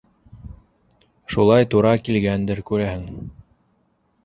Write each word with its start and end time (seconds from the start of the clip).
Шулай 1.35 1.69
тура 1.75 1.93
килгәндер, 2.09 2.65
күрәһең. 2.73 3.07